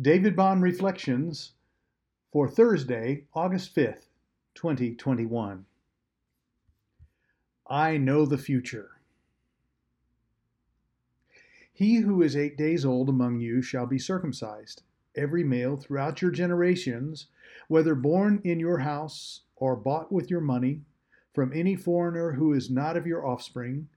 David 0.00 0.34
Bond 0.34 0.62
Reflections 0.62 1.52
for 2.32 2.48
Thursday, 2.48 3.24
August 3.34 3.76
5th, 3.76 4.06
2021. 4.54 5.66
I 7.68 7.98
know 7.98 8.24
the 8.24 8.38
future. 8.38 8.92
He 11.74 11.96
who 11.96 12.22
is 12.22 12.34
eight 12.34 12.56
days 12.56 12.86
old 12.86 13.10
among 13.10 13.40
you 13.40 13.60
shall 13.60 13.84
be 13.84 13.98
circumcised, 13.98 14.82
every 15.14 15.44
male 15.44 15.76
throughout 15.76 16.22
your 16.22 16.30
generations, 16.30 17.26
whether 17.68 17.94
born 17.94 18.40
in 18.44 18.58
your 18.58 18.78
house 18.78 19.42
or 19.56 19.76
bought 19.76 20.10
with 20.10 20.30
your 20.30 20.40
money, 20.40 20.80
from 21.34 21.52
any 21.52 21.76
foreigner 21.76 22.32
who 22.32 22.54
is 22.54 22.70
not 22.70 22.96
of 22.96 23.06
your 23.06 23.26
offspring, 23.26 23.88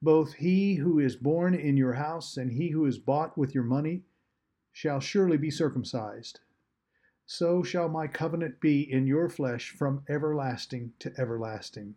both 0.00 0.32
he 0.32 0.76
who 0.76 0.98
is 0.98 1.14
born 1.14 1.54
in 1.54 1.76
your 1.76 1.92
house 1.92 2.38
and 2.38 2.52
he 2.52 2.70
who 2.70 2.86
is 2.86 2.98
bought 2.98 3.36
with 3.36 3.54
your 3.54 3.64
money 3.64 4.02
shall 4.72 5.00
surely 5.00 5.36
be 5.36 5.50
circumcised. 5.50 6.40
So 7.26 7.62
shall 7.62 7.88
my 7.88 8.08
covenant 8.08 8.60
be 8.60 8.90
in 8.90 9.06
your 9.06 9.28
flesh 9.28 9.70
from 9.70 10.04
everlasting 10.08 10.92
to 10.98 11.12
everlasting. 11.18 11.94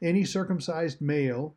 Any 0.00 0.24
circumcised 0.24 1.00
male 1.00 1.54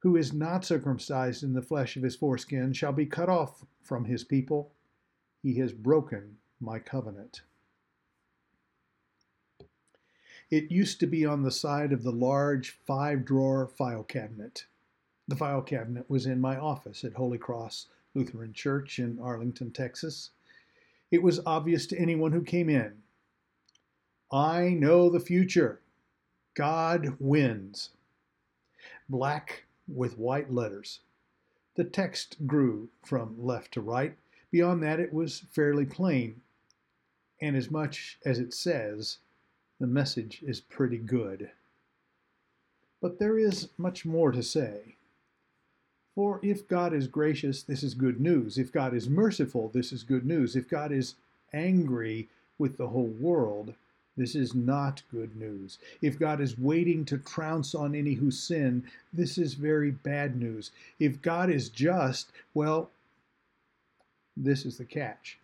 who 0.00 0.16
is 0.16 0.32
not 0.32 0.64
circumcised 0.64 1.42
in 1.42 1.52
the 1.52 1.62
flesh 1.62 1.96
of 1.96 2.02
his 2.02 2.16
foreskin 2.16 2.72
shall 2.72 2.92
be 2.92 3.06
cut 3.06 3.28
off 3.28 3.64
from 3.82 4.04
his 4.04 4.24
people. 4.24 4.72
He 5.42 5.58
has 5.58 5.72
broken 5.72 6.38
my 6.60 6.78
covenant. 6.78 7.42
It 10.50 10.70
used 10.70 10.98
to 11.00 11.06
be 11.06 11.24
on 11.24 11.42
the 11.42 11.50
side 11.50 11.92
of 11.92 12.02
the 12.02 12.12
large 12.12 12.70
five 12.70 13.24
drawer 13.24 13.68
file 13.68 14.02
cabinet. 14.02 14.66
The 15.28 15.36
file 15.36 15.62
cabinet 15.62 16.10
was 16.10 16.26
in 16.26 16.40
my 16.40 16.56
office 16.56 17.04
at 17.04 17.14
Holy 17.14 17.38
Cross 17.38 17.86
Lutheran 18.14 18.52
Church 18.52 18.98
in 18.98 19.18
Arlington, 19.20 19.70
Texas. 19.70 20.30
It 21.10 21.22
was 21.22 21.40
obvious 21.46 21.86
to 21.86 21.98
anyone 21.98 22.32
who 22.32 22.42
came 22.42 22.68
in. 22.68 23.02
I 24.32 24.70
know 24.70 25.10
the 25.10 25.20
future. 25.20 25.80
God 26.54 27.16
wins. 27.18 27.90
Black 29.08 29.64
with 29.88 30.18
white 30.18 30.52
letters. 30.52 31.00
The 31.74 31.84
text 31.84 32.46
grew 32.46 32.88
from 33.02 33.34
left 33.38 33.72
to 33.74 33.80
right. 33.80 34.16
Beyond 34.50 34.82
that, 34.82 35.00
it 35.00 35.12
was 35.12 35.44
fairly 35.50 35.84
plain. 35.84 36.42
And 37.40 37.56
as 37.56 37.70
much 37.70 38.18
as 38.24 38.38
it 38.38 38.52
says, 38.52 39.18
the 39.78 39.86
message 39.86 40.42
is 40.46 40.60
pretty 40.60 40.98
good. 40.98 41.50
But 43.00 43.18
there 43.18 43.38
is 43.38 43.70
much 43.78 44.04
more 44.04 44.30
to 44.30 44.42
say. 44.42 44.96
For 46.20 46.38
if 46.42 46.68
God 46.68 46.92
is 46.92 47.06
gracious, 47.06 47.62
this 47.62 47.82
is 47.82 47.94
good 47.94 48.20
news. 48.20 48.58
If 48.58 48.70
God 48.70 48.92
is 48.92 49.08
merciful, 49.08 49.70
this 49.70 49.90
is 49.90 50.02
good 50.02 50.26
news. 50.26 50.54
If 50.54 50.68
God 50.68 50.92
is 50.92 51.14
angry 51.54 52.28
with 52.58 52.76
the 52.76 52.88
whole 52.88 53.06
world, 53.06 53.72
this 54.18 54.34
is 54.34 54.54
not 54.54 55.02
good 55.10 55.34
news. 55.34 55.78
If 56.02 56.18
God 56.18 56.42
is 56.42 56.58
waiting 56.58 57.06
to 57.06 57.16
trounce 57.16 57.74
on 57.74 57.94
any 57.94 58.12
who 58.12 58.30
sin, 58.30 58.84
this 59.14 59.38
is 59.38 59.54
very 59.54 59.90
bad 59.90 60.36
news. 60.36 60.72
If 60.98 61.22
God 61.22 61.48
is 61.48 61.70
just, 61.70 62.30
well, 62.52 62.90
this 64.36 64.66
is 64.66 64.76
the 64.76 64.84
catch. 64.84 65.38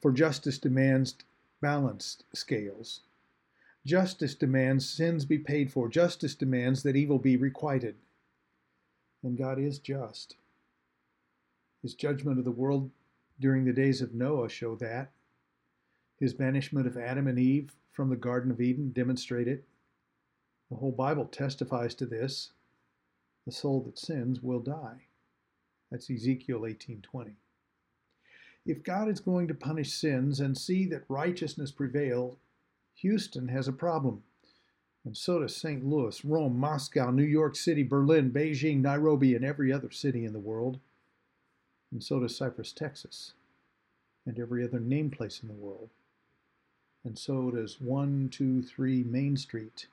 For 0.00 0.10
justice 0.10 0.58
demands 0.58 1.14
balanced 1.60 2.24
scales. 2.32 3.02
Justice 3.86 4.34
demands 4.34 4.90
sins 4.90 5.24
be 5.24 5.38
paid 5.38 5.70
for. 5.70 5.88
Justice 5.88 6.34
demands 6.34 6.82
that 6.82 6.96
evil 6.96 7.20
be 7.20 7.36
requited 7.36 7.94
and 9.22 9.38
God 9.38 9.58
is 9.58 9.78
just. 9.78 10.36
His 11.82 11.94
judgment 11.94 12.38
of 12.38 12.44
the 12.44 12.50
world 12.50 12.90
during 13.40 13.64
the 13.64 13.72
days 13.72 14.00
of 14.00 14.14
Noah 14.14 14.48
show 14.48 14.74
that. 14.76 15.10
His 16.18 16.34
banishment 16.34 16.86
of 16.86 16.96
Adam 16.96 17.26
and 17.26 17.38
Eve 17.38 17.74
from 17.92 18.08
the 18.08 18.16
Garden 18.16 18.50
of 18.50 18.60
Eden 18.60 18.92
demonstrate 18.92 19.48
it. 19.48 19.64
The 20.70 20.76
whole 20.76 20.92
Bible 20.92 21.26
testifies 21.26 21.94
to 21.96 22.06
this. 22.06 22.52
The 23.44 23.52
soul 23.52 23.82
that 23.82 23.98
sins 23.98 24.40
will 24.40 24.60
die. 24.60 25.06
That's 25.90 26.08
Ezekiel 26.08 26.60
18:20. 26.60 27.34
If 28.64 28.84
God 28.84 29.08
is 29.08 29.18
going 29.18 29.48
to 29.48 29.54
punish 29.54 29.92
sins 29.92 30.38
and 30.38 30.56
see 30.56 30.86
that 30.86 31.04
righteousness 31.08 31.72
prevails, 31.72 32.36
Houston 32.94 33.48
has 33.48 33.66
a 33.66 33.72
problem 33.72 34.22
and 35.04 35.16
so 35.16 35.40
does 35.40 35.56
St. 35.56 35.84
Louis, 35.84 36.24
Rome, 36.24 36.58
Moscow, 36.58 37.10
New 37.10 37.24
York 37.24 37.56
City, 37.56 37.82
Berlin, 37.82 38.30
Beijing, 38.30 38.80
Nairobi, 38.80 39.34
and 39.34 39.44
every 39.44 39.72
other 39.72 39.90
city 39.90 40.24
in 40.24 40.32
the 40.32 40.38
world. 40.38 40.78
And 41.90 42.02
so 42.02 42.20
does 42.20 42.36
Cypress, 42.36 42.72
Texas, 42.72 43.32
and 44.24 44.38
every 44.38 44.64
other 44.64 44.80
name 44.80 45.10
place 45.10 45.40
in 45.42 45.48
the 45.48 45.54
world. 45.54 45.90
And 47.04 47.18
so 47.18 47.50
does 47.50 47.80
123 47.80 49.02
Main 49.02 49.36
Street, 49.36 49.88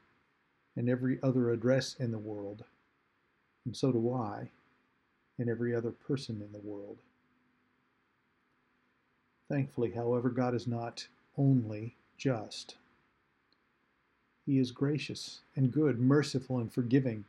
and 0.75 0.87
every 0.87 1.17
other 1.23 1.51
address 1.51 1.95
in 1.99 2.11
the 2.11 2.19
world. 2.19 2.63
And 3.65 3.75
so 3.75 3.91
do 3.91 4.13
I, 4.13 4.49
and 5.39 5.49
every 5.49 5.75
other 5.75 5.91
person 5.91 6.41
in 6.45 6.51
the 6.51 6.65
world. 6.65 6.97
Thankfully, 9.49 9.91
however, 9.91 10.29
God 10.29 10.53
is 10.53 10.67
not 10.67 11.07
only 11.35 11.95
just. 12.17 12.75
He 14.49 14.57
is 14.57 14.71
gracious 14.71 15.41
and 15.55 15.71
good, 15.71 15.99
merciful 15.99 16.57
and 16.57 16.73
forgiving. 16.73 17.25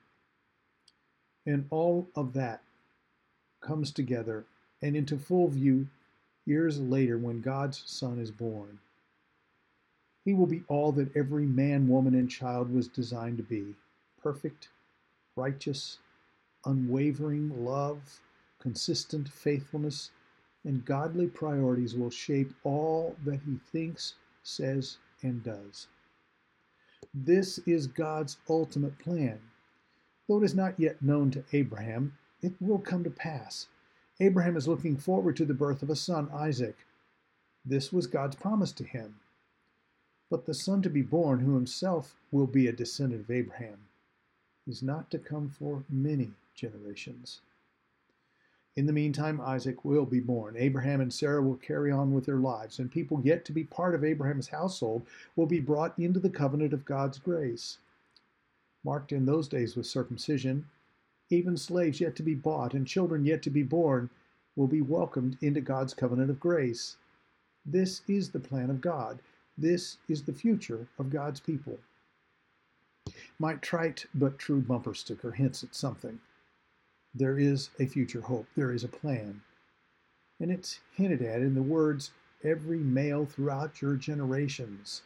And 1.44 1.66
all 1.69 2.08
of 2.16 2.32
that 2.32 2.62
comes 3.60 3.91
together 3.91 4.47
and 4.81 4.97
into 4.97 5.19
full 5.19 5.48
view 5.48 5.88
years 6.47 6.80
later 6.80 7.19
when 7.19 7.42
God's 7.42 7.82
Son 7.84 8.19
is 8.19 8.30
born. 8.30 8.78
He 10.25 10.32
will 10.32 10.47
be 10.47 10.62
all 10.66 10.92
that 10.92 11.14
every 11.14 11.44
man, 11.44 11.88
woman, 11.88 12.14
and 12.14 12.30
child 12.30 12.72
was 12.72 12.88
designed 12.88 13.36
to 13.36 13.42
be 13.42 13.75
perfect, 14.22 14.70
righteous, 15.36 15.98
unwavering 16.64 17.66
love, 17.66 18.22
consistent 18.59 19.28
faithfulness, 19.28 20.10
and 20.64 20.86
godly 20.86 21.26
priorities 21.26 21.94
will 21.94 22.09
shape 22.09 22.54
all 22.64 23.14
that 23.26 23.42
he 23.42 23.59
thinks, 23.70 24.14
says, 24.42 24.97
and 25.20 25.44
does. 25.44 25.86
This 27.15 27.59
is 27.66 27.87
God's 27.87 28.37
ultimate 28.49 28.99
plan. 28.99 29.41
Though 30.28 30.38
it 30.38 30.44
is 30.44 30.55
not 30.55 30.78
yet 30.78 31.03
known 31.03 31.31
to 31.33 31.44
Abraham, 31.53 32.16
it 32.43 32.53
will 32.61 32.78
come 32.78 33.05
to 33.05 33.11
pass. 33.11 33.69
Abraham 34.21 34.56
is 34.56 34.69
looking 34.69 34.97
forward 34.97 35.37
to 35.37 35.44
the 35.44 35.55
birth 35.55 35.83
of 35.83 35.91
a 35.91 35.97
son, 35.97 36.28
Isaac. 36.31 36.77
This 37.65 37.93
was 37.93 38.06
God's 38.06 38.37
promise 38.37 38.72
to 38.72 38.84
him. 38.84 39.21
But 40.31 40.47
the 40.47 40.55
son 40.55 40.83
to 40.83 40.91
be 40.91 41.03
born, 41.03 41.41
who 41.41 41.55
himself 41.55 42.15
will 42.31 42.47
be 42.47 42.66
a 42.66 42.72
descendant 42.72 43.22
of 43.22 43.31
Abraham, 43.31 43.89
is 44.66 44.83
not 44.83 45.10
to 45.10 45.19
come 45.19 45.49
for 45.49 45.84
many 45.89 46.31
generations. 46.55 47.41
In 48.80 48.86
the 48.86 48.94
meantime, 48.94 49.42
Isaac 49.42 49.84
will 49.84 50.06
be 50.06 50.20
born. 50.20 50.56
Abraham 50.56 51.02
and 51.02 51.12
Sarah 51.12 51.42
will 51.42 51.58
carry 51.58 51.92
on 51.92 52.14
with 52.14 52.24
their 52.24 52.38
lives, 52.38 52.78
and 52.78 52.91
people 52.91 53.20
yet 53.22 53.44
to 53.44 53.52
be 53.52 53.62
part 53.62 53.94
of 53.94 54.02
Abraham's 54.02 54.48
household 54.48 55.06
will 55.36 55.44
be 55.44 55.60
brought 55.60 55.98
into 55.98 56.18
the 56.18 56.30
covenant 56.30 56.72
of 56.72 56.86
God's 56.86 57.18
grace. 57.18 57.76
Marked 58.82 59.12
in 59.12 59.26
those 59.26 59.48
days 59.48 59.76
with 59.76 59.84
circumcision, 59.84 60.66
even 61.28 61.58
slaves 61.58 62.00
yet 62.00 62.16
to 62.16 62.22
be 62.22 62.34
bought 62.34 62.72
and 62.72 62.86
children 62.86 63.26
yet 63.26 63.42
to 63.42 63.50
be 63.50 63.62
born 63.62 64.08
will 64.56 64.66
be 64.66 64.80
welcomed 64.80 65.36
into 65.42 65.60
God's 65.60 65.92
covenant 65.92 66.30
of 66.30 66.41
grace. 66.41 66.97
This 67.66 68.00
is 68.08 68.30
the 68.30 68.41
plan 68.41 68.70
of 68.70 68.80
God. 68.80 69.20
This 69.58 69.98
is 70.08 70.22
the 70.22 70.32
future 70.32 70.88
of 70.98 71.10
God's 71.10 71.41
people. 71.41 71.78
My 73.38 73.56
trite 73.56 74.06
but 74.14 74.38
true 74.38 74.62
bumper 74.62 74.94
sticker 74.94 75.32
hints 75.32 75.62
at 75.62 75.74
something 75.74 76.18
there 77.15 77.38
is 77.38 77.71
a 77.78 77.87
future 77.87 78.21
hope, 78.21 78.47
there 78.56 78.72
is 78.72 78.84
a 78.84 78.88
plan. 78.88 79.43
And 80.38 80.50
it's 80.50 80.81
hinted 80.94 81.22
at 81.22 81.43
in 81.43 81.54
the 81.54 81.62
words, 81.62 82.12
every 82.42 82.78
male 82.78 83.27
throughout 83.27 83.83
your 83.83 83.97
generations. 83.97 85.03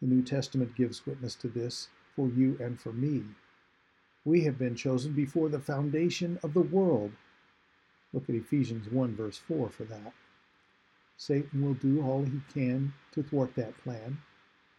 The 0.00 0.08
New 0.08 0.22
Testament 0.22 0.74
gives 0.74 1.06
witness 1.06 1.34
to 1.36 1.48
this 1.48 1.88
for 2.16 2.28
you 2.28 2.56
and 2.60 2.80
for 2.80 2.92
me. 2.92 3.24
We 4.24 4.42
have 4.42 4.58
been 4.58 4.74
chosen 4.74 5.12
before 5.12 5.48
the 5.48 5.60
foundation 5.60 6.38
of 6.42 6.52
the 6.52 6.60
world. 6.60 7.12
Look 8.12 8.28
at 8.28 8.34
Ephesians 8.34 8.90
1, 8.90 9.14
verse 9.14 9.38
4 9.38 9.70
for 9.70 9.84
that. 9.84 10.12
Satan 11.16 11.64
will 11.64 11.74
do 11.74 12.02
all 12.02 12.24
he 12.24 12.40
can 12.52 12.92
to 13.12 13.22
thwart 13.22 13.54
that 13.54 13.76
plan. 13.84 14.18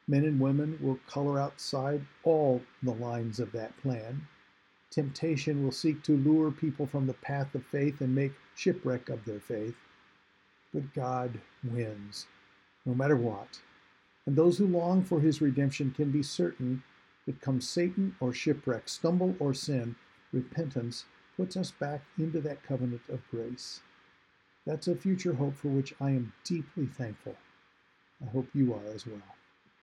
Men 0.08 0.26
and 0.26 0.40
women 0.40 0.78
will 0.82 1.00
color 1.08 1.40
outside 1.40 2.06
all 2.24 2.62
the 2.84 2.94
lines 2.94 3.40
of 3.40 3.52
that 3.54 3.78
plan. 3.78 4.28
Temptation 4.92 5.64
will 5.64 5.72
seek 5.72 6.04
to 6.04 6.18
lure 6.18 6.52
people 6.52 6.86
from 6.86 7.08
the 7.08 7.14
path 7.14 7.56
of 7.56 7.66
faith 7.66 8.02
and 8.02 8.14
make 8.14 8.34
shipwreck 8.56 9.08
of 9.08 9.24
their 9.24 9.40
faith. 9.40 9.76
But 10.74 10.94
God 10.94 11.40
wins, 11.64 12.28
no 12.86 12.94
matter 12.94 13.16
what. 13.16 13.62
And 14.26 14.36
those 14.36 14.58
who 14.58 14.68
long 14.68 15.04
for 15.04 15.22
his 15.22 15.42
redemption 15.42 15.92
can 15.92 16.12
be 16.12 16.22
certain 16.22 16.84
that 17.26 17.42
come 17.42 17.62
Satan 17.62 18.16
or 18.20 18.34
shipwreck, 18.34 18.90
stumble 18.90 19.36
or 19.40 19.54
sin, 19.54 19.96
repentance 20.34 21.06
puts 21.38 21.56
us 21.56 21.72
back 21.72 22.02
into 22.18 22.42
that 22.42 22.64
covenant 22.64 23.02
of 23.10 23.28
grace. 23.32 23.80
That's 24.66 24.88
a 24.88 24.96
future 24.96 25.34
hope 25.34 25.56
for 25.56 25.70
which 25.70 25.94
I 26.02 26.12
am 26.12 26.34
deeply 26.44 26.86
thankful. 26.86 27.36
I 28.22 28.30
hope 28.30 28.50
you 28.54 28.74
are 28.74 28.94
as 28.94 29.08
well. 29.08 29.36